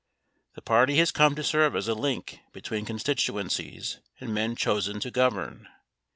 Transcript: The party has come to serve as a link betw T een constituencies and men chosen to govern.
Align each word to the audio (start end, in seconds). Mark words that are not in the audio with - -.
The 0.55 0.63
party 0.63 0.97
has 0.97 1.11
come 1.11 1.35
to 1.35 1.43
serve 1.43 1.75
as 1.75 1.87
a 1.87 1.93
link 1.93 2.39
betw 2.53 2.69
T 2.69 2.75
een 2.75 2.85
constituencies 2.87 3.99
and 4.19 4.33
men 4.33 4.55
chosen 4.55 4.99
to 4.99 5.11
govern. 5.11 5.67